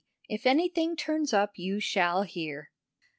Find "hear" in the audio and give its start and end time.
2.23-2.71